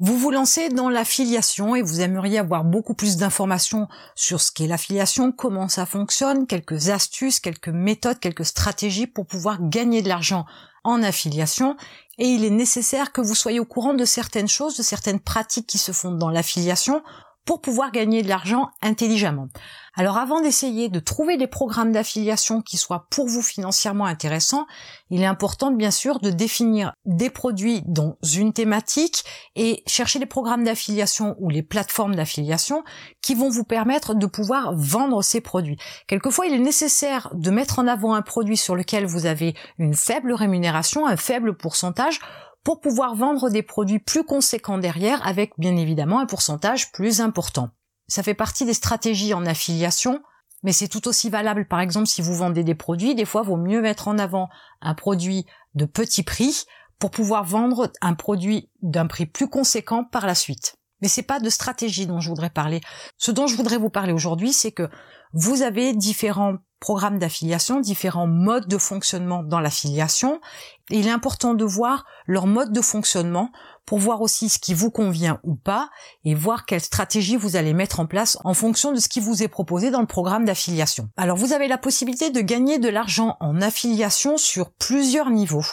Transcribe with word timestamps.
Vous 0.00 0.18
vous 0.18 0.32
lancez 0.32 0.70
dans 0.70 0.88
l'affiliation 0.88 1.76
et 1.76 1.82
vous 1.82 2.00
aimeriez 2.00 2.38
avoir 2.38 2.64
beaucoup 2.64 2.94
plus 2.94 3.16
d'informations 3.16 3.86
sur 4.16 4.40
ce 4.40 4.50
qu'est 4.50 4.66
l'affiliation, 4.66 5.30
comment 5.30 5.68
ça 5.68 5.86
fonctionne, 5.86 6.48
quelques 6.48 6.88
astuces, 6.88 7.38
quelques 7.38 7.68
méthodes, 7.68 8.18
quelques 8.18 8.44
stratégies 8.44 9.06
pour 9.06 9.24
pouvoir 9.24 9.58
gagner 9.60 10.02
de 10.02 10.08
l'argent 10.08 10.46
en 10.82 11.00
affiliation. 11.04 11.76
Et 12.18 12.26
il 12.26 12.44
est 12.44 12.50
nécessaire 12.50 13.12
que 13.12 13.20
vous 13.20 13.36
soyez 13.36 13.60
au 13.60 13.64
courant 13.64 13.94
de 13.94 14.04
certaines 14.04 14.48
choses, 14.48 14.76
de 14.76 14.82
certaines 14.82 15.20
pratiques 15.20 15.68
qui 15.68 15.78
se 15.78 15.92
font 15.92 16.12
dans 16.12 16.30
l'affiliation 16.30 17.00
pour 17.44 17.60
pouvoir 17.60 17.92
gagner 17.92 18.22
de 18.22 18.28
l'argent 18.28 18.70
intelligemment. 18.82 19.48
Alors 19.94 20.16
avant 20.16 20.40
d'essayer 20.40 20.88
de 20.88 20.98
trouver 20.98 21.36
des 21.36 21.46
programmes 21.46 21.92
d'affiliation 21.92 22.62
qui 22.62 22.76
soient 22.76 23.06
pour 23.10 23.28
vous 23.28 23.42
financièrement 23.42 24.06
intéressants, 24.06 24.66
il 25.10 25.22
est 25.22 25.26
important 25.26 25.70
bien 25.70 25.90
sûr 25.90 26.18
de 26.20 26.30
définir 26.30 26.92
des 27.04 27.30
produits 27.30 27.82
dans 27.86 28.16
une 28.34 28.52
thématique 28.52 29.24
et 29.54 29.82
chercher 29.86 30.18
les 30.18 30.26
programmes 30.26 30.64
d'affiliation 30.64 31.36
ou 31.38 31.50
les 31.50 31.62
plateformes 31.62 32.14
d'affiliation 32.14 32.82
qui 33.22 33.34
vont 33.34 33.50
vous 33.50 33.64
permettre 33.64 34.14
de 34.14 34.26
pouvoir 34.26 34.74
vendre 34.74 35.22
ces 35.22 35.40
produits. 35.40 35.76
Quelquefois, 36.08 36.46
il 36.46 36.54
est 36.54 36.58
nécessaire 36.58 37.30
de 37.34 37.50
mettre 37.50 37.78
en 37.78 37.86
avant 37.86 38.14
un 38.14 38.22
produit 38.22 38.56
sur 38.56 38.74
lequel 38.74 39.06
vous 39.06 39.26
avez 39.26 39.54
une 39.78 39.94
faible 39.94 40.32
rémunération, 40.32 41.06
un 41.06 41.16
faible 41.16 41.56
pourcentage 41.56 42.20
pour 42.64 42.80
pouvoir 42.80 43.14
vendre 43.14 43.50
des 43.50 43.62
produits 43.62 43.98
plus 43.98 44.24
conséquents 44.24 44.78
derrière 44.78 45.24
avec 45.26 45.52
bien 45.58 45.76
évidemment 45.76 46.18
un 46.18 46.26
pourcentage 46.26 46.90
plus 46.92 47.20
important. 47.20 47.70
Ça 48.08 48.22
fait 48.22 48.34
partie 48.34 48.64
des 48.64 48.74
stratégies 48.74 49.34
en 49.34 49.46
affiliation, 49.46 50.20
mais 50.62 50.72
c'est 50.72 50.88
tout 50.88 51.06
aussi 51.06 51.30
valable 51.30 51.68
par 51.68 51.80
exemple 51.80 52.06
si 52.06 52.22
vous 52.22 52.34
vendez 52.34 52.64
des 52.64 52.74
produits, 52.74 53.14
des 53.14 53.26
fois 53.26 53.42
vaut 53.42 53.56
mieux 53.56 53.82
mettre 53.82 54.08
en 54.08 54.18
avant 54.18 54.48
un 54.80 54.94
produit 54.94 55.46
de 55.74 55.84
petit 55.84 56.22
prix 56.22 56.64
pour 56.98 57.10
pouvoir 57.10 57.44
vendre 57.44 57.92
un 58.00 58.14
produit 58.14 58.70
d'un 58.82 59.06
prix 59.06 59.26
plus 59.26 59.48
conséquent 59.48 60.04
par 60.04 60.26
la 60.26 60.34
suite. 60.34 60.76
Mais 61.02 61.08
c'est 61.08 61.22
pas 61.22 61.40
de 61.40 61.50
stratégie 61.50 62.06
dont 62.06 62.20
je 62.20 62.30
voudrais 62.30 62.50
parler. 62.50 62.80
Ce 63.18 63.30
dont 63.30 63.46
je 63.46 63.56
voudrais 63.56 63.76
vous 63.76 63.90
parler 63.90 64.12
aujourd'hui, 64.12 64.54
c'est 64.54 64.72
que 64.72 64.88
vous 65.34 65.62
avez 65.62 65.92
différents 65.92 66.54
programmes 66.80 67.18
d'affiliation, 67.18 67.80
différents 67.80 68.26
modes 68.26 68.68
de 68.68 68.78
fonctionnement 68.78 69.42
dans 69.42 69.60
l'affiliation. 69.60 70.40
Il 70.90 71.06
est 71.06 71.10
important 71.10 71.54
de 71.54 71.64
voir 71.64 72.04
leur 72.26 72.46
mode 72.46 72.72
de 72.72 72.80
fonctionnement 72.82 73.50
pour 73.86 73.98
voir 73.98 74.20
aussi 74.20 74.48
ce 74.48 74.58
qui 74.58 74.74
vous 74.74 74.90
convient 74.90 75.40
ou 75.42 75.54
pas 75.54 75.88
et 76.24 76.34
voir 76.34 76.66
quelle 76.66 76.80
stratégie 76.80 77.36
vous 77.36 77.56
allez 77.56 77.72
mettre 77.72 78.00
en 78.00 78.06
place 78.06 78.38
en 78.44 78.54
fonction 78.54 78.92
de 78.92 78.98
ce 78.98 79.08
qui 79.08 79.20
vous 79.20 79.42
est 79.42 79.48
proposé 79.48 79.90
dans 79.90 80.00
le 80.00 80.06
programme 80.06 80.44
d'affiliation. 80.44 81.08
Alors 81.16 81.36
vous 81.36 81.52
avez 81.52 81.68
la 81.68 81.78
possibilité 81.78 82.30
de 82.30 82.40
gagner 82.40 82.78
de 82.78 82.88
l'argent 82.88 83.36
en 83.40 83.60
affiliation 83.60 84.36
sur 84.36 84.70
plusieurs 84.72 85.30
niveaux. 85.30 85.64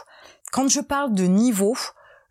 Quand 0.51 0.69
je 0.69 0.81
parle 0.81 1.13
de 1.13 1.23
niveau, 1.23 1.75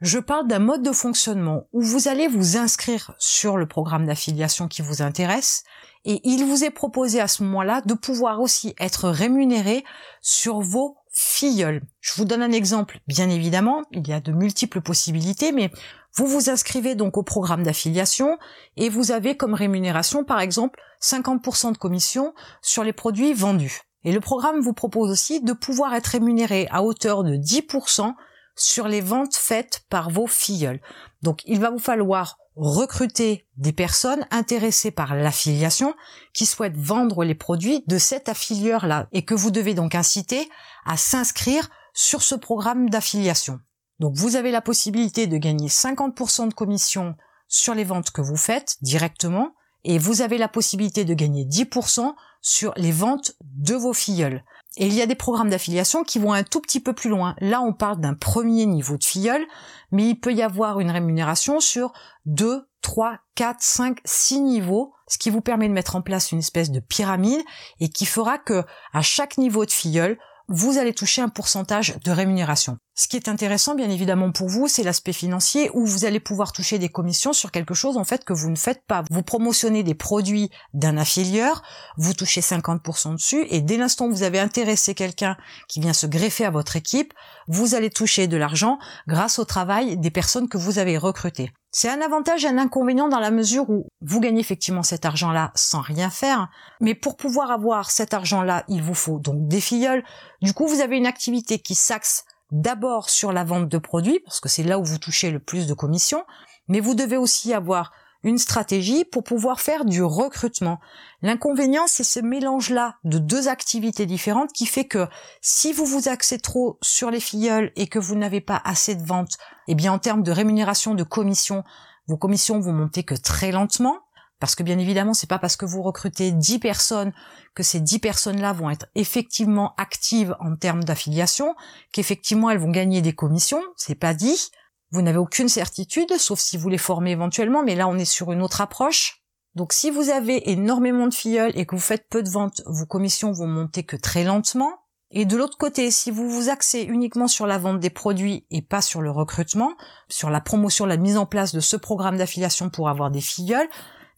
je 0.00 0.18
parle 0.18 0.46
d'un 0.46 0.58
mode 0.58 0.82
de 0.82 0.92
fonctionnement 0.92 1.64
où 1.72 1.82
vous 1.82 2.08
allez 2.08 2.28
vous 2.28 2.56
inscrire 2.56 3.14
sur 3.18 3.58
le 3.58 3.66
programme 3.66 4.06
d'affiliation 4.06 4.68
qui 4.68 4.80
vous 4.80 5.02
intéresse 5.02 5.64
et 6.06 6.20
il 6.24 6.46
vous 6.46 6.64
est 6.64 6.70
proposé 6.70 7.20
à 7.20 7.28
ce 7.28 7.42
moment-là 7.42 7.82
de 7.84 7.92
pouvoir 7.92 8.40
aussi 8.40 8.74
être 8.78 9.10
rémunéré 9.10 9.84
sur 10.22 10.60
vos 10.60 10.96
filleuls. 11.20 11.82
Je 12.00 12.14
vous 12.14 12.24
donne 12.24 12.42
un 12.42 12.50
exemple, 12.50 13.00
bien 13.06 13.28
évidemment, 13.28 13.82
il 13.92 14.08
y 14.08 14.12
a 14.14 14.20
de 14.20 14.32
multiples 14.32 14.80
possibilités, 14.80 15.52
mais 15.52 15.70
vous 16.14 16.26
vous 16.26 16.48
inscrivez 16.48 16.94
donc 16.94 17.18
au 17.18 17.22
programme 17.22 17.62
d'affiliation 17.62 18.38
et 18.78 18.88
vous 18.88 19.12
avez 19.12 19.36
comme 19.36 19.52
rémunération, 19.52 20.24
par 20.24 20.40
exemple, 20.40 20.80
50% 21.02 21.72
de 21.72 21.78
commission 21.78 22.34
sur 22.62 22.84
les 22.84 22.94
produits 22.94 23.34
vendus. 23.34 23.82
Et 24.04 24.12
le 24.12 24.20
programme 24.20 24.60
vous 24.60 24.72
propose 24.72 25.10
aussi 25.10 25.42
de 25.42 25.52
pouvoir 25.52 25.94
être 25.94 26.06
rémunéré 26.06 26.66
à 26.70 26.82
hauteur 26.82 27.22
de 27.22 27.36
10% 27.36 28.14
sur 28.62 28.88
les 28.88 29.00
ventes 29.00 29.34
faites 29.34 29.84
par 29.88 30.10
vos 30.10 30.26
filleuls. 30.26 30.80
Donc 31.22 31.42
il 31.46 31.60
va 31.60 31.70
vous 31.70 31.78
falloir 31.78 32.38
recruter 32.56 33.46
des 33.56 33.72
personnes 33.72 34.26
intéressées 34.30 34.90
par 34.90 35.14
l'affiliation 35.14 35.94
qui 36.34 36.46
souhaitent 36.46 36.76
vendre 36.76 37.24
les 37.24 37.34
produits 37.34 37.84
de 37.86 37.98
cet 37.98 38.28
affilieur-là 38.28 39.08
et 39.12 39.24
que 39.24 39.34
vous 39.34 39.50
devez 39.50 39.74
donc 39.74 39.94
inciter 39.94 40.48
à 40.84 40.96
s'inscrire 40.96 41.70
sur 41.94 42.22
ce 42.22 42.34
programme 42.34 42.90
d'affiliation. 42.90 43.60
Donc 43.98 44.14
vous 44.16 44.36
avez 44.36 44.50
la 44.50 44.60
possibilité 44.60 45.26
de 45.26 45.36
gagner 45.36 45.68
50% 45.68 46.48
de 46.48 46.54
commission 46.54 47.16
sur 47.48 47.74
les 47.74 47.84
ventes 47.84 48.10
que 48.10 48.20
vous 48.20 48.36
faites 48.36 48.76
directement 48.82 49.54
et 49.84 49.98
vous 49.98 50.22
avez 50.22 50.38
la 50.38 50.48
possibilité 50.48 51.04
de 51.04 51.14
gagner 51.14 51.44
10% 51.44 52.14
sur 52.40 52.72
les 52.76 52.92
ventes 52.92 53.32
de 53.42 53.74
vos 53.74 53.92
filleuls. 53.92 54.44
Et 54.76 54.86
il 54.86 54.94
y 54.94 55.02
a 55.02 55.06
des 55.06 55.16
programmes 55.16 55.50
d'affiliation 55.50 56.04
qui 56.04 56.18
vont 56.18 56.32
un 56.32 56.44
tout 56.44 56.60
petit 56.60 56.80
peu 56.80 56.92
plus 56.92 57.10
loin. 57.10 57.34
Là, 57.40 57.60
on 57.60 57.72
parle 57.72 58.00
d'un 58.00 58.14
premier 58.14 58.66
niveau 58.66 58.96
de 58.96 59.04
filleul, 59.04 59.44
mais 59.90 60.08
il 60.08 60.14
peut 60.14 60.32
y 60.32 60.42
avoir 60.42 60.78
une 60.78 60.90
rémunération 60.90 61.58
sur 61.58 61.92
2, 62.26 62.68
3, 62.82 63.18
4, 63.34 63.56
5, 63.60 63.98
6 64.04 64.40
niveaux, 64.40 64.94
ce 65.08 65.18
qui 65.18 65.30
vous 65.30 65.40
permet 65.40 65.68
de 65.68 65.72
mettre 65.72 65.96
en 65.96 66.02
place 66.02 66.30
une 66.30 66.38
espèce 66.38 66.70
de 66.70 66.80
pyramide 66.80 67.42
et 67.80 67.88
qui 67.88 68.06
fera 68.06 68.38
que 68.38 68.62
à 68.92 69.02
chaque 69.02 69.38
niveau 69.38 69.64
de 69.64 69.72
filleul, 69.72 70.18
vous 70.52 70.78
allez 70.78 70.92
toucher 70.92 71.22
un 71.22 71.28
pourcentage 71.28 71.96
de 72.04 72.10
rémunération. 72.10 72.76
Ce 72.96 73.06
qui 73.06 73.16
est 73.16 73.28
intéressant, 73.28 73.76
bien 73.76 73.88
évidemment, 73.88 74.32
pour 74.32 74.48
vous, 74.48 74.66
c'est 74.66 74.82
l'aspect 74.82 75.12
financier 75.12 75.70
où 75.74 75.86
vous 75.86 76.04
allez 76.04 76.18
pouvoir 76.18 76.50
toucher 76.50 76.80
des 76.80 76.88
commissions 76.88 77.32
sur 77.32 77.52
quelque 77.52 77.72
chose, 77.72 77.96
en 77.96 78.02
fait, 78.02 78.24
que 78.24 78.32
vous 78.32 78.50
ne 78.50 78.56
faites 78.56 78.84
pas. 78.84 79.04
Vous 79.10 79.22
promotionnez 79.22 79.84
des 79.84 79.94
produits 79.94 80.50
d'un 80.74 80.98
affilieur, 80.98 81.62
vous 81.96 82.14
touchez 82.14 82.40
50% 82.40 83.14
dessus, 83.14 83.46
et 83.48 83.62
dès 83.62 83.76
l'instant 83.76 84.06
où 84.06 84.10
vous 84.10 84.24
avez 84.24 84.40
intéressé 84.40 84.94
quelqu'un 84.94 85.36
qui 85.68 85.80
vient 85.80 85.92
se 85.92 86.08
greffer 86.08 86.44
à 86.44 86.50
votre 86.50 86.74
équipe, 86.74 87.14
vous 87.46 87.76
allez 87.76 87.90
toucher 87.90 88.26
de 88.26 88.36
l'argent 88.36 88.78
grâce 89.06 89.38
au 89.38 89.44
travail 89.44 89.98
des 89.98 90.10
personnes 90.10 90.48
que 90.48 90.58
vous 90.58 90.80
avez 90.80 90.98
recrutées. 90.98 91.52
C'est 91.72 91.88
un 91.88 92.00
avantage 92.00 92.44
et 92.44 92.48
un 92.48 92.58
inconvénient 92.58 93.08
dans 93.08 93.20
la 93.20 93.30
mesure 93.30 93.70
où 93.70 93.86
vous 94.00 94.18
gagnez 94.18 94.40
effectivement 94.40 94.82
cet 94.82 95.04
argent-là 95.04 95.52
sans 95.54 95.80
rien 95.80 96.10
faire, 96.10 96.48
mais 96.80 96.96
pour 96.96 97.16
pouvoir 97.16 97.52
avoir 97.52 97.92
cet 97.92 98.12
argent-là, 98.12 98.64
il 98.66 98.82
vous 98.82 98.94
faut 98.94 99.20
donc 99.20 99.46
des 99.46 99.60
filleuls. 99.60 100.02
Du 100.42 100.52
coup, 100.52 100.66
vous 100.66 100.80
avez 100.80 100.96
une 100.96 101.06
activité 101.06 101.60
qui 101.60 101.76
s'axe 101.76 102.24
d'abord 102.50 103.08
sur 103.08 103.32
la 103.32 103.44
vente 103.44 103.68
de 103.68 103.78
produits, 103.78 104.18
parce 104.24 104.40
que 104.40 104.48
c'est 104.48 104.64
là 104.64 104.80
où 104.80 104.84
vous 104.84 104.98
touchez 104.98 105.30
le 105.30 105.38
plus 105.38 105.68
de 105.68 105.74
commissions, 105.74 106.24
mais 106.66 106.80
vous 106.80 106.96
devez 106.96 107.16
aussi 107.16 107.54
avoir 107.54 107.92
une 108.22 108.38
stratégie 108.38 109.04
pour 109.04 109.24
pouvoir 109.24 109.60
faire 109.60 109.84
du 109.84 110.02
recrutement. 110.02 110.78
L'inconvénient, 111.22 111.86
c'est 111.86 112.04
ce 112.04 112.20
mélange-là 112.20 112.96
de 113.04 113.18
deux 113.18 113.48
activités 113.48 114.06
différentes 114.06 114.52
qui 114.52 114.66
fait 114.66 114.86
que 114.86 115.06
si 115.40 115.72
vous 115.72 115.86
vous 115.86 116.08
axez 116.08 116.38
trop 116.38 116.78
sur 116.82 117.10
les 117.10 117.20
filleuls 117.20 117.72
et 117.76 117.86
que 117.86 117.98
vous 117.98 118.16
n'avez 118.16 118.40
pas 118.40 118.60
assez 118.64 118.94
de 118.94 119.04
ventes, 119.04 119.38
eh 119.68 119.74
bien, 119.74 119.92
en 119.92 119.98
termes 119.98 120.22
de 120.22 120.32
rémunération 120.32 120.94
de 120.94 121.02
commission, 121.02 121.64
vos 122.08 122.16
commissions 122.16 122.60
vont 122.60 122.72
monter 122.72 123.04
que 123.04 123.14
très 123.14 123.52
lentement. 123.52 123.98
Parce 124.40 124.54
que 124.54 124.62
bien 124.62 124.78
évidemment, 124.78 125.12
c'est 125.12 125.28
pas 125.28 125.38
parce 125.38 125.56
que 125.56 125.66
vous 125.66 125.82
recrutez 125.82 126.32
10 126.32 126.58
personnes 126.60 127.12
que 127.54 127.62
ces 127.62 127.78
10 127.78 127.98
personnes-là 127.98 128.54
vont 128.54 128.70
être 128.70 128.86
effectivement 128.94 129.74
actives 129.76 130.34
en 130.40 130.56
termes 130.56 130.82
d'affiliation, 130.82 131.54
qu'effectivement 131.92 132.48
elles 132.48 132.58
vont 132.58 132.70
gagner 132.70 133.02
des 133.02 133.12
commissions, 133.12 133.62
c'est 133.76 133.94
pas 133.94 134.14
dit. 134.14 134.50
Vous 134.92 135.02
n'avez 135.02 135.18
aucune 135.18 135.48
certitude, 135.48 136.12
sauf 136.18 136.40
si 136.40 136.56
vous 136.56 136.68
les 136.68 136.78
formez 136.78 137.12
éventuellement, 137.12 137.62
mais 137.62 137.76
là 137.76 137.86
on 137.88 137.96
est 137.96 138.04
sur 138.04 138.32
une 138.32 138.42
autre 138.42 138.60
approche. 138.60 139.22
Donc 139.54 139.72
si 139.72 139.90
vous 139.90 140.10
avez 140.10 140.50
énormément 140.50 141.06
de 141.06 141.14
filleuls 141.14 141.52
et 141.54 141.66
que 141.66 141.74
vous 141.74 141.80
faites 141.80 142.08
peu 142.08 142.22
de 142.22 142.28
ventes, 142.28 142.62
vos 142.66 142.86
commissions 142.86 143.32
vont 143.32 143.46
monter 143.46 143.84
que 143.84 143.96
très 143.96 144.24
lentement. 144.24 144.72
Et 145.12 145.24
de 145.24 145.36
l'autre 145.36 145.58
côté, 145.58 145.90
si 145.90 146.12
vous 146.12 146.30
vous 146.30 146.50
axez 146.50 146.82
uniquement 146.82 147.26
sur 147.26 147.46
la 147.46 147.58
vente 147.58 147.80
des 147.80 147.90
produits 147.90 148.46
et 148.50 148.62
pas 148.62 148.80
sur 148.80 149.00
le 149.00 149.10
recrutement, 149.10 149.74
sur 150.08 150.30
la 150.30 150.40
promotion, 150.40 150.86
la 150.86 150.96
mise 150.96 151.16
en 151.16 151.26
place 151.26 151.52
de 151.52 151.58
ce 151.58 151.76
programme 151.76 152.16
d'affiliation 152.16 152.70
pour 152.70 152.88
avoir 152.88 153.10
des 153.10 153.20
filleuls, 153.20 153.68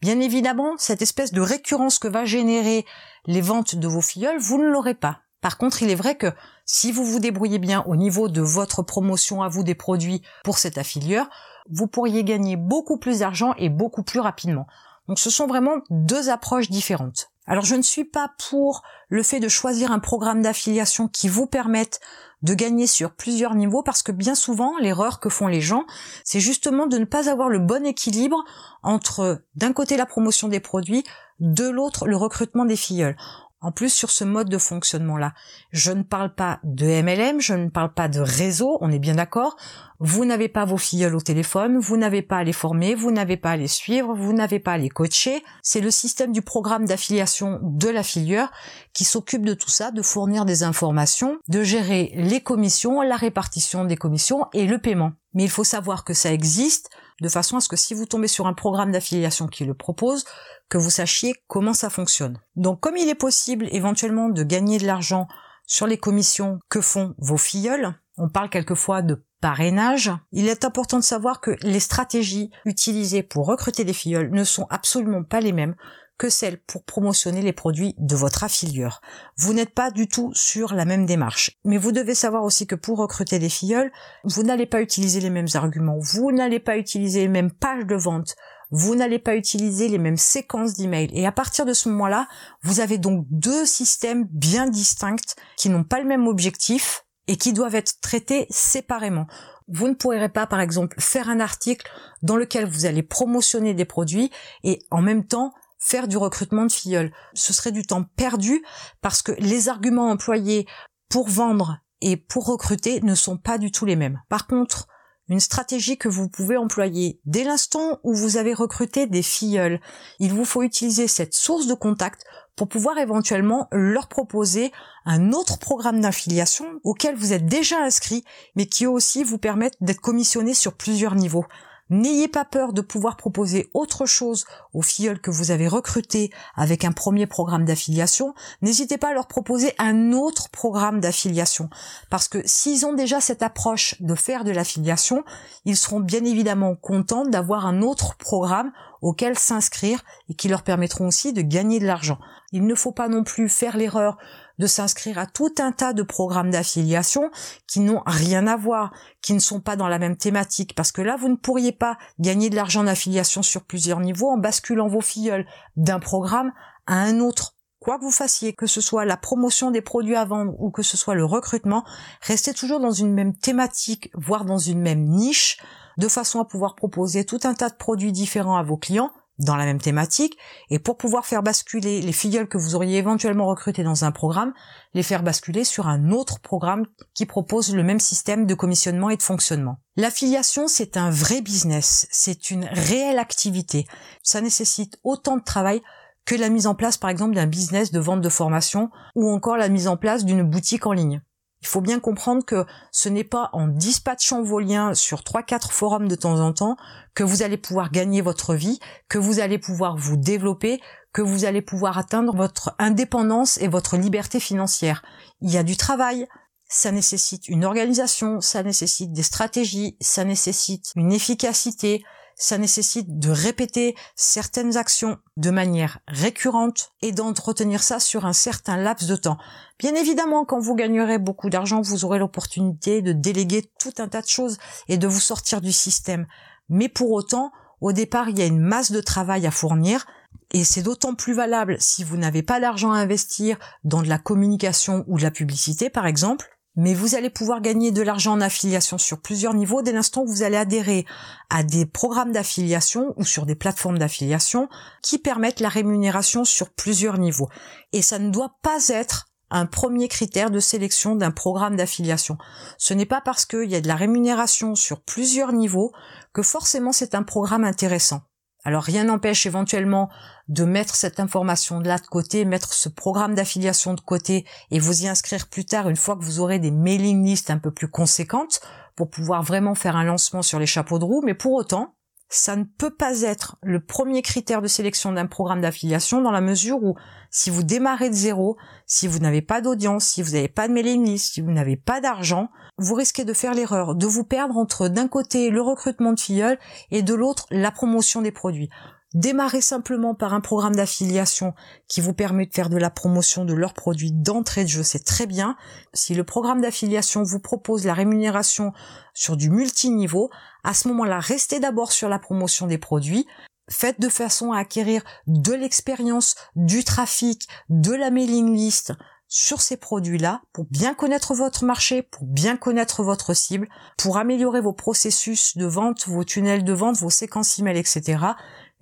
bien 0.02 0.20
évidemment, 0.20 0.74
cette 0.76 1.00
espèce 1.00 1.32
de 1.32 1.40
récurrence 1.40 1.98
que 1.98 2.08
va 2.08 2.26
générer 2.26 2.84
les 3.26 3.40
ventes 3.40 3.74
de 3.74 3.88
vos 3.88 4.02
filleuls, 4.02 4.38
vous 4.38 4.58
ne 4.58 4.68
l'aurez 4.68 4.94
pas. 4.94 5.20
Par 5.42 5.58
contre, 5.58 5.82
il 5.82 5.91
est 5.91 5.97
vrai 5.97 6.14
que 6.14 6.28
si 6.64 6.92
vous 6.92 7.04
vous 7.04 7.19
débrouillez 7.19 7.58
bien 7.58 7.82
au 7.86 7.97
niveau 7.97 8.28
de 8.28 8.41
votre 8.41 8.82
promotion 8.82 9.42
à 9.42 9.48
vous 9.48 9.64
des 9.64 9.75
produits 9.75 10.22
pour 10.44 10.56
cet 10.56 10.78
affilieur, 10.78 11.28
vous 11.69 11.88
pourriez 11.88 12.25
gagner 12.25 12.56
beaucoup 12.56 12.96
plus 12.96 13.19
d'argent 13.19 13.52
et 13.58 13.69
beaucoup 13.69 14.05
plus 14.05 14.20
rapidement. 14.20 14.66
Donc 15.08 15.19
ce 15.19 15.31
sont 15.31 15.49
vraiment 15.49 15.82
deux 15.90 16.31
approches 16.31 16.70
différentes. 16.70 17.32
Alors 17.46 17.64
je 17.64 17.75
ne 17.75 17.82
suis 17.82 18.05
pas 18.05 18.31
pour 18.49 18.82
le 19.08 19.25
fait 19.25 19.40
de 19.40 19.49
choisir 19.49 19.90
un 19.90 19.99
programme 19.99 20.43
d'affiliation 20.43 21.08
qui 21.08 21.28
vous 21.28 21.46
permette 21.46 22.00
de 22.43 22.55
gagner 22.55 22.87
sur 22.87 23.12
plusieurs 23.12 23.56
niveaux 23.56 23.82
parce 23.82 24.05
que 24.05 24.12
bien 24.12 24.37
souvent 24.37 24.78
l'erreur 24.78 25.19
que 25.19 25.28
font 25.28 25.49
les 25.49 25.61
gens, 25.61 25.84
c'est 26.22 26.40
justement 26.40 26.87
de 26.87 26.99
ne 26.99 27.05
pas 27.05 27.28
avoir 27.28 27.49
le 27.49 27.58
bon 27.58 27.84
équilibre 27.84 28.44
entre 28.84 29.43
d'un 29.56 29.72
côté 29.72 29.96
la 29.96 30.06
promotion 30.06 30.46
des 30.46 30.61
produits, 30.61 31.02
de 31.40 31.69
l'autre 31.69 32.06
le 32.06 32.16
recrutement 32.16 32.64
des 32.64 32.76
filleuls. 32.76 33.16
En 33.62 33.70
plus, 33.70 33.91
sur 33.91 34.11
ce 34.11 34.25
mode 34.25 34.49
de 34.49 34.59
fonctionnement-là, 34.59 35.35
je 35.70 35.93
ne 35.93 36.03
parle 36.03 36.35
pas 36.35 36.59
de 36.64 36.85
MLM, 36.85 37.41
je 37.41 37.55
ne 37.55 37.69
parle 37.69 37.94
pas 37.94 38.09
de 38.09 38.19
réseau, 38.19 38.76
on 38.81 38.91
est 38.91 38.99
bien 38.99 39.14
d'accord. 39.14 39.56
Vous 40.00 40.25
n'avez 40.25 40.49
pas 40.49 40.64
vos 40.64 40.79
filleuls 40.79 41.14
au 41.14 41.20
téléphone, 41.20 41.79
vous 41.79 41.97
n'avez 41.97 42.23
pas 42.23 42.38
à 42.38 42.44
les 42.44 42.53
former, 42.53 42.97
vous 42.97 43.12
n'avez 43.12 43.37
pas 43.37 43.53
à 43.53 43.56
les 43.56 43.69
suivre, 43.69 44.14
vous 44.14 44.32
n'avez 44.32 44.59
pas 44.59 44.73
à 44.73 44.79
les 44.79 44.88
coacher. 44.88 45.44
C'est 45.62 45.81
le 45.81 45.93
système 45.93 46.32
du 46.32 46.43
programme 46.43 46.87
d'affiliation 46.87 47.61
de 47.62 47.88
l'affilieur 47.88 48.50
qui 48.94 49.05
s'occupe 49.05 49.47
de 49.47 49.55
tout 49.55 49.70
ça, 49.70 49.93
de 49.93 50.03
fournir 50.03 50.44
des 50.44 50.64
informations, 50.64 51.38
de 51.49 51.62
gérer 51.62 52.12
les 52.17 52.41
commissions, 52.41 53.00
la 53.00 53.17
répartition 53.17 53.85
des 53.85 53.97
commissions 53.97 54.47
et 54.53 54.67
le 54.67 54.79
paiement. 54.79 55.12
Mais 55.35 55.44
il 55.44 55.50
faut 55.50 55.62
savoir 55.62 56.03
que 56.03 56.14
ça 56.14 56.32
existe 56.32 56.91
de 57.20 57.29
façon 57.29 57.56
à 57.56 57.61
ce 57.61 57.69
que 57.69 57.76
si 57.76 57.94
vous 57.94 58.06
tombez 58.06 58.29
sur 58.29 58.47
un 58.47 58.55
programme 58.55 58.93
d'affiliation 58.93 59.47
qui 59.47 59.64
le 59.64 59.75
propose, 59.75 60.25
que 60.69 60.79
vous 60.79 60.91
sachiez 60.91 61.35
comment 61.49 61.75
ça 61.75 61.91
fonctionne. 61.91 62.38
Donc 62.56 62.81
comme 62.81 62.97
il 62.97 63.09
est 63.09 63.14
possible 63.14 63.69
éventuellement 63.70 64.29
de 64.29 64.43
gagner 64.43 64.79
de 64.79 64.87
l'argent 64.87 65.29
sur 65.67 65.87
les 65.87 65.99
commissions 65.99 66.59
que 66.69 66.81
font 66.81 67.14
vos 67.19 67.37
filleuls, 67.37 67.94
on 68.17 68.29
parle 68.29 68.50
quelquefois 68.50 69.03
de 69.03 69.25
parrainage, 69.41 70.12
il 70.31 70.49
est 70.49 70.64
important 70.64 70.99
de 70.99 71.05
savoir 71.05 71.41
que 71.41 71.56
les 71.62 71.81
stratégies 71.81 72.50
utilisées 72.64 73.23
pour 73.23 73.47
recruter 73.47 73.85
des 73.85 73.93
filleuls 73.93 74.31
ne 74.31 74.44
sont 74.44 74.67
absolument 74.70 75.25
pas 75.25 75.41
les 75.41 75.53
mêmes 75.53 75.75
que 76.19 76.29
celles 76.29 76.61
pour 76.61 76.85
promotionner 76.85 77.43
les 77.43 77.53
produits 77.53 77.94
de 77.99 78.17
votre 78.17 78.44
affilieur. 78.44 79.00
Vous 79.37 79.53
n'êtes 79.53 79.75
pas 79.75 79.91
du 79.91 80.09
tout 80.09 80.31
sur 80.35 80.75
la 80.75 80.85
même 80.85 81.06
démarche. 81.06 81.59
Mais 81.64 81.79
vous 81.79 81.93
devez 81.93 82.14
savoir 82.14 82.44
aussi 82.44 82.67
que 82.67 82.75
pour 82.75 82.99
recruter 82.99 83.38
des 83.38 83.49
filleuls, 83.49 83.93
vous 84.25 84.43
n'allez 84.43 84.67
pas 84.67 84.82
utiliser 84.82 85.20
les 85.20 85.31
mêmes 85.31 85.49
arguments, 85.55 85.99
vous 85.99 86.32
n'allez 86.32 86.61
pas 86.61 86.76
utiliser 86.76 87.23
les 87.23 87.29
mêmes 87.29 87.50
pages 87.50 87.87
de 87.87 87.97
vente, 87.97 88.37
vous 88.70 88.94
n'allez 88.94 89.19
pas 89.19 89.37
utiliser 89.37 89.88
les 89.88 89.99
mêmes 89.99 90.17
séquences 90.17 90.75
d'emails. 90.75 91.11
Et 91.12 91.26
à 91.26 91.32
partir 91.32 91.67
de 91.67 91.75
ce 91.75 91.88
moment-là, 91.91 92.26
vous 92.62 92.81
avez 92.81 92.99
donc 92.99 93.26
deux 93.29 93.67
systèmes 93.67 94.26
bien 94.31 94.67
distincts 94.67 95.35
qui 95.56 95.69
n'ont 95.69 95.85
pas 95.85 96.00
le 96.00 96.06
même 96.06 96.26
objectif 96.26 97.05
et 97.29 97.37
qui 97.37 97.53
doivent 97.53 97.75
être 97.75 98.00
traités 98.00 98.47
séparément. 98.50 99.26
Vous 99.69 99.88
ne 99.88 99.94
pourrez 99.94 100.29
pas, 100.29 100.47
par 100.47 100.61
exemple, 100.61 100.97
faire 101.00 101.29
un 101.29 101.41
article 101.41 101.88
dans 102.23 102.37
lequel 102.37 102.67
vous 102.67 102.87
allez 102.87 103.03
promotionner 103.03 103.75
des 103.75 103.85
produits 103.85 104.31
et 104.64 104.81
en 104.91 105.03
même 105.03 105.25
temps 105.25 105.53
faire 105.82 106.08
du 106.08 106.17
recrutement 106.17 106.64
de 106.64 106.73
filleuls. 106.73 107.12
Ce 107.34 107.52
serait 107.52 107.73
du 107.73 107.82
temps 107.82 108.05
perdu 108.17 108.64
parce 109.00 109.20
que 109.20 109.32
les 109.32 109.69
arguments 109.69 110.11
employés 110.11 110.67
pour 111.08 111.29
vendre 111.29 111.79
et 112.00 112.17
pour 112.17 112.46
recruter 112.46 113.00
ne 113.02 113.14
sont 113.14 113.37
pas 113.37 113.58
du 113.58 113.73
tout 113.73 113.84
les 113.84 113.96
mêmes. 113.96 114.20
Par 114.29 114.46
contre, 114.46 114.87
une 115.29 115.40
stratégie 115.40 115.99
que 115.99 116.08
vous 116.08 116.29
pouvez 116.29 116.56
employer 116.56 117.20
dès 117.25 117.44
l'instant 117.44 117.99
où 118.05 118.14
vous 118.14 118.37
avez 118.37 118.55
recruté 118.55 119.06
des 119.06 119.23
filleuls. 119.23 119.81
Il 120.19 120.32
vous 120.32 120.44
faut 120.44 120.62
utiliser 120.62 121.08
cette 121.08 121.34
source 121.34 121.67
de 121.67 121.75
contact 121.75 122.25
pour 122.56 122.69
pouvoir 122.69 122.99
éventuellement 122.99 123.69
leur 123.73 124.08
proposer 124.08 124.73
un 125.05 125.32
autre 125.32 125.58
programme 125.58 126.00
d'affiliation 126.00 126.67
auquel 126.85 127.17
vous 127.17 127.32
êtes 127.32 127.46
déjà 127.46 127.78
inscrit, 127.81 128.25
mais 128.56 128.67
qui 128.67 128.87
aussi 128.87 129.25
vous 129.25 129.38
permettent 129.38 129.78
d'être 129.81 130.00
commissionné 130.00 130.55
sur 130.55 130.75
plusieurs 130.75 131.14
niveaux. 131.14 131.46
N'ayez 131.92 132.26
pas 132.26 132.46
peur 132.46 132.72
de 132.72 132.80
pouvoir 132.80 133.18
proposer 133.18 133.68
autre 133.74 134.06
chose 134.06 134.46
aux 134.72 134.80
filleuls 134.80 135.20
que 135.20 135.30
vous 135.30 135.50
avez 135.50 135.68
recrutés 135.68 136.30
avec 136.54 136.86
un 136.86 136.92
premier 136.92 137.26
programme 137.26 137.66
d'affiliation. 137.66 138.34
N'hésitez 138.62 138.96
pas 138.96 139.10
à 139.10 139.12
leur 139.12 139.26
proposer 139.26 139.74
un 139.76 140.12
autre 140.12 140.48
programme 140.48 141.00
d'affiliation. 141.00 141.68
Parce 142.08 142.28
que 142.28 142.38
s'ils 142.46 142.86
ont 142.86 142.94
déjà 142.94 143.20
cette 143.20 143.42
approche 143.42 144.00
de 144.00 144.14
faire 144.14 144.44
de 144.44 144.52
l'affiliation, 144.52 145.22
ils 145.66 145.76
seront 145.76 146.00
bien 146.00 146.24
évidemment 146.24 146.76
contents 146.76 147.26
d'avoir 147.26 147.66
un 147.66 147.82
autre 147.82 148.16
programme 148.16 148.72
auquel 149.02 149.38
s'inscrire 149.38 150.02
et 150.30 150.34
qui 150.34 150.48
leur 150.48 150.62
permettront 150.62 151.08
aussi 151.08 151.34
de 151.34 151.42
gagner 151.42 151.78
de 151.78 151.86
l'argent. 151.86 152.18
Il 152.52 152.66
ne 152.66 152.74
faut 152.74 152.92
pas 152.92 153.08
non 153.08 153.22
plus 153.22 153.50
faire 153.50 153.76
l'erreur 153.76 154.16
de 154.62 154.69
s'inscrire 154.69 155.19
à 155.19 155.26
tout 155.26 155.53
un 155.59 155.73
tas 155.73 155.93
de 155.93 156.05
programmes 156.05 156.53
d'affiliation 156.53 157.32
qui 157.67 157.81
n'ont 157.81 158.00
rien 158.06 158.47
à 158.47 158.56
voir, 158.56 158.93
qui 159.20 159.35
ne 159.35 159.41
sont 159.41 159.61
pas 159.61 159.75
dans 159.75 159.88
la 159.88 159.99
même 159.99 160.17
thématique, 160.17 160.76
parce 160.76 160.93
que 160.93 161.03
là, 161.03 161.17
vous 161.17 161.29
ne 161.29 161.35
pourriez 161.35 161.73
pas 161.73 161.99
gagner 162.20 162.49
de 162.49 162.55
l'argent 162.55 162.85
d'affiliation 162.85 163.43
sur 163.43 163.64
plusieurs 163.64 163.99
niveaux 163.99 164.31
en 164.31 164.38
basculant 164.38 164.87
vos 164.87 165.00
filleuls 165.00 165.47
d'un 165.75 165.99
programme 165.99 166.53
à 166.87 166.94
un 166.94 167.19
autre. 167.19 167.56
Quoi 167.81 167.99
que 167.99 168.05
vous 168.05 168.12
fassiez, 168.12 168.53
que 168.53 168.69
ce 168.69 168.81
soit 168.81 169.05
la 169.05 169.17
promotion 169.17 169.73
des 169.73 169.82
produits 169.82 170.14
à 170.14 170.25
vendre 170.25 170.55
ou 170.61 170.70
que 170.70 170.85
ce 170.85 170.97
soit 170.97 171.17
le 171.17 171.25
recrutement, 171.25 171.85
restez 172.20 172.55
toujours 172.55 172.79
dans 172.79 172.93
une 172.93 173.12
même 173.12 173.37
thématique, 173.37 174.12
voire 174.14 174.44
dans 174.44 174.59
une 174.59 174.81
même 174.81 175.09
niche, 175.09 175.59
de 175.99 176.06
façon 176.06 176.38
à 176.38 176.44
pouvoir 176.44 176.76
proposer 176.76 177.25
tout 177.25 177.41
un 177.43 177.55
tas 177.55 177.69
de 177.69 177.75
produits 177.75 178.12
différents 178.12 178.56
à 178.56 178.62
vos 178.62 178.76
clients 178.76 179.11
dans 179.42 179.56
la 179.56 179.64
même 179.64 179.80
thématique 179.80 180.36
et 180.70 180.78
pour 180.78 180.96
pouvoir 180.96 181.26
faire 181.26 181.42
basculer 181.42 182.00
les 182.00 182.12
filleuls 182.12 182.48
que 182.48 182.58
vous 182.58 182.74
auriez 182.74 182.98
éventuellement 182.98 183.46
recrutés 183.46 183.82
dans 183.82 184.04
un 184.04 184.12
programme, 184.12 184.52
les 184.94 185.02
faire 185.02 185.22
basculer 185.22 185.64
sur 185.64 185.88
un 185.88 186.10
autre 186.10 186.40
programme 186.40 186.86
qui 187.14 187.26
propose 187.26 187.74
le 187.74 187.82
même 187.82 188.00
système 188.00 188.46
de 188.46 188.54
commissionnement 188.54 189.10
et 189.10 189.16
de 189.16 189.22
fonctionnement. 189.22 189.78
L'affiliation, 189.96 190.68
c'est 190.68 190.96
un 190.96 191.10
vrai 191.10 191.40
business, 191.40 192.06
c'est 192.10 192.50
une 192.50 192.64
réelle 192.64 193.18
activité. 193.18 193.86
Ça 194.22 194.40
nécessite 194.40 194.98
autant 195.04 195.36
de 195.36 195.44
travail 195.44 195.82
que 196.24 196.34
la 196.34 196.48
mise 196.48 196.66
en 196.66 196.74
place 196.74 196.96
par 196.96 197.10
exemple 197.10 197.34
d'un 197.34 197.46
business 197.46 197.90
de 197.90 198.00
vente 198.00 198.20
de 198.20 198.28
formation 198.28 198.90
ou 199.14 199.28
encore 199.30 199.56
la 199.56 199.68
mise 199.68 199.88
en 199.88 199.96
place 199.96 200.24
d'une 200.24 200.42
boutique 200.42 200.86
en 200.86 200.92
ligne. 200.92 201.20
Il 201.62 201.69
faut 201.69 201.81
bien 201.81 202.00
comprendre 202.00 202.44
que 202.44 202.67
ce 202.91 203.09
n'est 203.09 203.25
pas 203.25 203.49
en 203.53 203.69
dispatchant 203.69 204.43
vos 204.43 204.59
liens 204.59 204.94
sur 204.94 205.23
trois 205.23 205.43
quatre 205.43 205.73
forums 205.73 206.09
de 206.09 206.17
temps 206.17 206.41
en 206.41 206.53
temps 206.53 206.76
que 207.14 207.23
vous 207.23 207.43
allez 207.43 207.56
pouvoir 207.56 207.91
gagner 207.93 208.20
votre 208.20 208.55
vie, 208.55 208.81
que 209.09 209.19
vous 209.19 209.38
allez 209.38 209.59
pouvoir 209.59 209.97
vous 209.97 210.17
développer, 210.17 210.81
que 211.12 211.23
vous 211.23 211.44
allez 211.44 211.62
pouvoir 211.62 211.99
atteindre 211.99 212.35
votre 212.35 212.75
indépendance 212.79 213.59
et 213.59 213.69
votre 213.69 213.97
liberté 213.97 214.41
financière. 214.41 215.03
Il 215.41 215.50
y 215.50 215.56
a 215.56 215.62
du 215.62 215.76
travail, 215.76 216.26
ça 216.69 216.91
nécessite 216.91 217.49
une 217.49 217.64
organisation, 217.64 218.41
ça 218.41 218.62
nécessite 218.62 219.12
des 219.12 219.23
stratégies, 219.23 219.97
ça 220.00 220.25
nécessite 220.25 220.93
une 220.97 221.12
efficacité, 221.12 222.03
ça 222.42 222.58
nécessite 222.58 223.20
de 223.20 223.30
répéter 223.30 223.94
certaines 224.16 224.76
actions 224.76 225.16
de 225.36 225.50
manière 225.50 226.00
récurrente 226.08 226.90
et 227.00 227.12
d'entretenir 227.12 227.84
ça 227.84 228.00
sur 228.00 228.26
un 228.26 228.32
certain 228.32 228.76
laps 228.76 229.08
de 229.08 229.14
temps. 229.14 229.38
Bien 229.78 229.94
évidemment, 229.94 230.44
quand 230.44 230.58
vous 230.58 230.74
gagnerez 230.74 231.20
beaucoup 231.20 231.50
d'argent, 231.50 231.82
vous 231.82 232.04
aurez 232.04 232.18
l'opportunité 232.18 233.00
de 233.00 233.12
déléguer 233.12 233.70
tout 233.78 233.92
un 233.98 234.08
tas 234.08 234.22
de 234.22 234.26
choses 234.26 234.58
et 234.88 234.98
de 234.98 235.06
vous 235.06 235.20
sortir 235.20 235.60
du 235.60 235.70
système. 235.70 236.26
Mais 236.68 236.88
pour 236.88 237.12
autant, 237.12 237.52
au 237.80 237.92
départ, 237.92 238.28
il 238.28 238.36
y 238.36 238.42
a 238.42 238.46
une 238.46 238.58
masse 238.58 238.90
de 238.90 239.00
travail 239.00 239.46
à 239.46 239.52
fournir 239.52 240.04
et 240.50 240.64
c'est 240.64 240.82
d'autant 240.82 241.14
plus 241.14 241.34
valable 241.34 241.76
si 241.78 242.02
vous 242.02 242.16
n'avez 242.16 242.42
pas 242.42 242.58
d'argent 242.58 242.90
à 242.90 242.98
investir 242.98 243.56
dans 243.84 244.02
de 244.02 244.08
la 244.08 244.18
communication 244.18 245.04
ou 245.06 245.16
de 245.16 245.22
la 245.22 245.30
publicité, 245.30 245.90
par 245.90 246.06
exemple, 246.06 246.50
mais 246.76 246.94
vous 246.94 247.14
allez 247.14 247.30
pouvoir 247.30 247.60
gagner 247.60 247.90
de 247.90 248.02
l'argent 248.02 248.32
en 248.32 248.40
affiliation 248.40 248.98
sur 248.98 249.20
plusieurs 249.20 249.54
niveaux 249.54 249.82
dès 249.82 249.92
l'instant 249.92 250.22
où 250.22 250.26
vous 250.26 250.42
allez 250.42 250.56
adhérer 250.56 251.04
à 251.50 251.62
des 251.62 251.86
programmes 251.86 252.32
d'affiliation 252.32 253.12
ou 253.16 253.24
sur 253.24 253.46
des 253.46 253.54
plateformes 253.54 253.98
d'affiliation 253.98 254.69
qui 255.02 255.19
permettent 255.19 255.60
la 255.60 255.69
rémunération 255.69 256.44
sur 256.44 256.70
plusieurs 256.70 257.19
niveaux. 257.19 257.48
Et 257.92 258.02
ça 258.02 258.19
ne 258.19 258.30
doit 258.30 258.56
pas 258.62 258.88
être 258.88 259.26
un 259.50 259.66
premier 259.66 260.08
critère 260.08 260.50
de 260.50 260.60
sélection 260.60 261.14
d'un 261.14 261.30
programme 261.30 261.76
d'affiliation. 261.76 262.38
Ce 262.78 262.94
n'est 262.94 263.06
pas 263.06 263.20
parce 263.20 263.44
qu'il 263.44 263.70
y 263.70 263.75
a 263.75 263.82
de 263.82 263.88
la 263.88 263.96
rémunération 263.96 264.75
sur 264.75 265.02
plusieurs 265.02 265.52
niveaux 265.52 265.92
que 266.32 266.42
forcément 266.42 266.92
c'est 266.92 267.14
un 267.14 267.22
programme 267.22 267.64
intéressant. 267.64 268.22
Alors 268.64 268.85
rien 268.85 269.04
n'empêche 269.04 269.47
éventuellement 269.47 270.09
de 270.49 270.64
mettre 270.64 270.95
cette 270.95 271.19
information 271.19 271.81
de 271.81 271.88
là 271.88 271.99
de 271.99 272.07
côté, 272.07 272.45
mettre 272.45 272.73
ce 272.73 272.88
programme 272.88 273.35
d'affiliation 273.35 273.95
de 273.95 274.00
côté 274.00 274.47
et 274.71 274.78
vous 274.78 275.02
y 275.02 275.09
inscrire 275.09 275.49
plus 275.49 275.64
tard 275.64 275.88
une 275.88 275.97
fois 275.97 276.16
que 276.16 276.23
vous 276.23 276.40
aurez 276.40 276.59
des 276.59 276.71
mailing 276.71 277.25
lists 277.25 277.50
un 277.50 277.59
peu 277.59 277.71
plus 277.71 277.88
conséquentes 277.88 278.61
pour 278.95 279.11
pouvoir 279.11 279.42
vraiment 279.42 279.75
faire 279.75 279.97
un 279.97 280.04
lancement 280.04 280.42
sur 280.42 280.59
les 280.59 280.66
chapeaux 280.66 280.99
de 280.99 281.04
roue. 281.04 281.23
Mais 281.25 281.35
pour 281.35 281.52
autant, 281.52 281.95
ça 282.34 282.56
ne 282.56 282.64
peut 282.64 282.94
pas 282.94 283.20
être 283.20 283.56
le 283.62 283.78
premier 283.78 284.22
critère 284.22 284.62
de 284.62 284.66
sélection 284.66 285.12
d'un 285.12 285.26
programme 285.26 285.60
d'affiliation 285.60 286.22
dans 286.22 286.30
la 286.30 286.40
mesure 286.40 286.82
où 286.82 286.96
si 287.30 287.50
vous 287.50 287.62
démarrez 287.62 288.08
de 288.08 288.14
zéro, 288.14 288.56
si 288.86 289.06
vous 289.06 289.18
n'avez 289.18 289.42
pas 289.42 289.60
d'audience, 289.60 290.06
si 290.06 290.22
vous 290.22 290.32
n'avez 290.32 290.48
pas 290.48 290.66
de 290.66 290.72
mailing 290.72 291.04
list, 291.04 291.34
si 291.34 291.42
vous 291.42 291.50
n'avez 291.50 291.76
pas 291.76 292.00
d'argent, 292.00 292.48
vous 292.78 292.94
risquez 292.94 293.26
de 293.26 293.34
faire 293.34 293.52
l'erreur 293.52 293.94
de 293.94 294.06
vous 294.06 294.24
perdre 294.24 294.56
entre 294.56 294.88
d'un 294.88 295.08
côté 295.08 295.50
le 295.50 295.60
recrutement 295.60 296.14
de 296.14 296.20
filleuls 296.20 296.58
et 296.90 297.02
de 297.02 297.12
l'autre 297.12 297.46
la 297.50 297.70
promotion 297.70 298.22
des 298.22 298.32
produits. 298.32 298.70
Démarrez 299.14 299.61
simplement 299.61 300.14
par 300.14 300.33
un 300.33 300.40
programme 300.40 300.75
d'affiliation 300.75 301.52
qui 301.87 302.00
vous 302.00 302.14
permet 302.14 302.47
de 302.47 302.54
faire 302.54 302.71
de 302.71 302.78
la 302.78 302.88
promotion 302.88 303.45
de 303.45 303.52
leurs 303.52 303.75
produits 303.75 304.12
d'entrée 304.12 304.64
de 304.64 304.69
jeu, 304.69 304.83
c'est 304.83 305.04
très 305.04 305.26
bien. 305.26 305.57
Si 305.92 306.14
le 306.14 306.25
programme 306.25 306.62
d'affiliation 306.62 307.23
vous 307.23 307.40
propose 307.40 307.85
la 307.85 307.92
rémunération 307.92 308.73
sur 309.12 309.37
du 309.37 309.50
multiniveau, 309.50 310.31
à 310.64 310.73
ce 310.73 310.88
moment-là, 310.88 311.21
restez 311.21 311.61
d'abord 311.61 311.92
sur 311.92 312.09
la 312.09 312.19
promotion 312.19 312.66
des 312.66 312.78
produits. 312.78 313.26
Faites 313.71 314.00
de 314.00 314.09
façon 314.09 314.52
à 314.52 314.59
acquérir 314.61 315.02
de 315.26 315.52
l'expérience, 315.52 316.35
du 316.57 316.83
trafic, 316.83 317.47
de 317.69 317.92
la 317.92 318.11
mailing 318.11 318.54
list 318.54 318.92
sur 319.35 319.62
ces 319.62 319.78
produits-là 319.78 320.42
pour 320.52 320.66
bien 320.66 320.92
connaître 320.92 321.33
votre 321.33 321.64
marché, 321.64 322.02
pour 322.02 322.26
bien 322.26 322.59
connaître 322.59 323.02
votre 323.02 323.33
cible, 323.33 323.66
pour 323.97 324.19
améliorer 324.19 324.61
vos 324.61 324.75
processus 324.75 325.57
de 325.57 325.64
vente, 325.64 326.07
vos 326.07 326.23
tunnels 326.23 326.64
de 326.64 326.73
vente, 326.75 326.99
vos 326.99 327.09
séquences 327.09 327.59
email, 327.59 327.78
etc. 327.78 328.19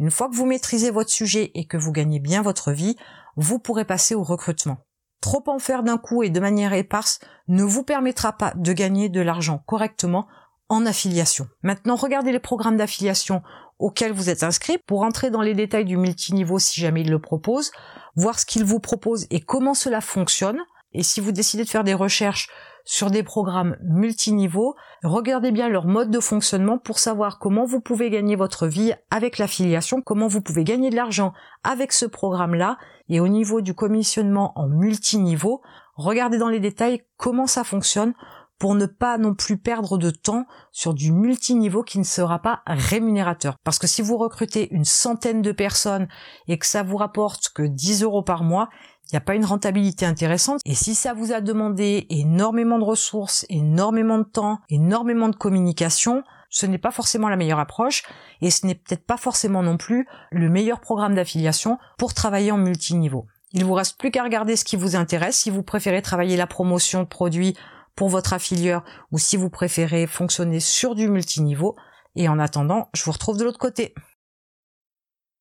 Une 0.00 0.10
fois 0.10 0.30
que 0.30 0.34
vous 0.34 0.46
maîtrisez 0.46 0.90
votre 0.90 1.10
sujet 1.10 1.50
et 1.54 1.66
que 1.66 1.76
vous 1.76 1.92
gagnez 1.92 2.20
bien 2.20 2.40
votre 2.40 2.72
vie, 2.72 2.96
vous 3.36 3.58
pourrez 3.58 3.84
passer 3.84 4.14
au 4.14 4.22
recrutement. 4.22 4.78
Trop 5.20 5.44
en 5.46 5.58
faire 5.58 5.82
d'un 5.82 5.98
coup 5.98 6.22
et 6.22 6.30
de 6.30 6.40
manière 6.40 6.72
éparse 6.72 7.20
ne 7.48 7.62
vous 7.62 7.84
permettra 7.84 8.32
pas 8.32 8.54
de 8.56 8.72
gagner 8.72 9.10
de 9.10 9.20
l'argent 9.20 9.62
correctement 9.66 10.26
en 10.70 10.86
affiliation. 10.86 11.48
Maintenant, 11.62 11.96
regardez 11.96 12.32
les 12.32 12.40
programmes 12.40 12.78
d'affiliation 12.78 13.42
auxquels 13.78 14.12
vous 14.12 14.30
êtes 14.30 14.42
inscrit 14.42 14.78
pour 14.78 15.02
entrer 15.02 15.30
dans 15.30 15.42
les 15.42 15.54
détails 15.54 15.84
du 15.84 15.98
multiniveau 15.98 16.58
si 16.58 16.80
jamais 16.80 17.02
il 17.02 17.10
le 17.10 17.18
propose, 17.18 17.70
voir 18.16 18.38
ce 18.38 18.46
qu'il 18.46 18.64
vous 18.64 18.80
propose 18.80 19.26
et 19.28 19.40
comment 19.40 19.74
cela 19.74 20.00
fonctionne. 20.00 20.60
Et 20.92 21.02
si 21.02 21.20
vous 21.20 21.32
décidez 21.32 21.64
de 21.64 21.68
faire 21.68 21.84
des 21.84 21.94
recherches 21.94 22.48
sur 22.84 23.10
des 23.10 23.22
programmes 23.22 23.76
multiniveaux, 23.82 24.74
regardez 25.04 25.52
bien 25.52 25.68
leur 25.68 25.86
mode 25.86 26.10
de 26.10 26.20
fonctionnement 26.20 26.78
pour 26.78 26.98
savoir 26.98 27.38
comment 27.38 27.64
vous 27.64 27.80
pouvez 27.80 28.10
gagner 28.10 28.36
votre 28.36 28.66
vie 28.66 28.92
avec 29.10 29.38
l'affiliation, 29.38 30.02
comment 30.02 30.26
vous 30.26 30.40
pouvez 30.40 30.64
gagner 30.64 30.90
de 30.90 30.96
l'argent 30.96 31.32
avec 31.62 31.92
ce 31.92 32.06
programme-là, 32.06 32.78
et 33.08 33.20
au 33.20 33.28
niveau 33.28 33.60
du 33.60 33.74
commissionnement 33.74 34.52
en 34.56 34.68
multiniveau, 34.68 35.62
regardez 35.94 36.38
dans 36.38 36.48
les 36.48 36.60
détails 36.60 37.02
comment 37.16 37.46
ça 37.46 37.64
fonctionne 37.64 38.14
pour 38.60 38.74
ne 38.74 38.84
pas 38.84 39.16
non 39.16 39.34
plus 39.34 39.56
perdre 39.56 39.96
de 39.96 40.10
temps 40.10 40.44
sur 40.70 40.92
du 40.92 41.12
multiniveau 41.12 41.82
qui 41.82 41.98
ne 41.98 42.04
sera 42.04 42.40
pas 42.40 42.60
rémunérateur. 42.66 43.56
Parce 43.64 43.78
que 43.78 43.86
si 43.86 44.02
vous 44.02 44.18
recrutez 44.18 44.72
une 44.72 44.84
centaine 44.84 45.40
de 45.40 45.50
personnes 45.50 46.08
et 46.46 46.58
que 46.58 46.66
ça 46.66 46.82
vous 46.82 46.98
rapporte 46.98 47.48
que 47.54 47.62
10 47.62 48.02
euros 48.02 48.22
par 48.22 48.44
mois, 48.44 48.68
il 49.10 49.14
n'y 49.14 49.18
a 49.18 49.22
pas 49.22 49.34
une 49.34 49.44
rentabilité 49.44 50.06
intéressante. 50.06 50.60
Et 50.64 50.74
si 50.74 50.94
ça 50.94 51.14
vous 51.14 51.32
a 51.32 51.40
demandé 51.40 52.06
énormément 52.10 52.78
de 52.78 52.84
ressources, 52.84 53.44
énormément 53.48 54.18
de 54.18 54.24
temps, 54.24 54.60
énormément 54.68 55.28
de 55.28 55.36
communication, 55.36 56.22
ce 56.48 56.66
n'est 56.66 56.78
pas 56.78 56.90
forcément 56.90 57.28
la 57.28 57.36
meilleure 57.36 57.58
approche 57.58 58.02
et 58.40 58.50
ce 58.50 58.66
n'est 58.66 58.74
peut-être 58.74 59.06
pas 59.06 59.16
forcément 59.16 59.62
non 59.62 59.76
plus 59.76 60.06
le 60.30 60.48
meilleur 60.48 60.80
programme 60.80 61.14
d'affiliation 61.14 61.78
pour 61.98 62.14
travailler 62.14 62.52
en 62.52 62.58
multiniveau. 62.58 63.26
Il 63.52 63.64
vous 63.64 63.74
reste 63.74 63.98
plus 63.98 64.10
qu'à 64.10 64.22
regarder 64.22 64.54
ce 64.56 64.64
qui 64.64 64.76
vous 64.76 64.94
intéresse. 64.94 65.36
Si 65.36 65.50
vous 65.50 65.62
préférez 65.62 66.02
travailler 66.02 66.36
la 66.36 66.46
promotion 66.46 67.02
de 67.02 67.08
produits 67.08 67.56
pour 67.96 68.08
votre 68.08 68.32
affilieur 68.32 68.84
ou 69.12 69.18
si 69.18 69.36
vous 69.36 69.50
préférez 69.50 70.06
fonctionner 70.06 70.60
sur 70.60 70.94
du 70.94 71.08
multiniveau. 71.08 71.76
Et 72.16 72.28
en 72.28 72.38
attendant, 72.38 72.88
je 72.94 73.04
vous 73.04 73.12
retrouve 73.12 73.36
de 73.36 73.44
l'autre 73.44 73.58
côté. 73.58 73.94